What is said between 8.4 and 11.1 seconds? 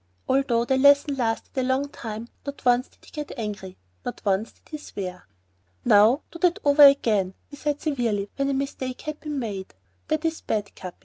a mistake had been made. "That is bad, Capi.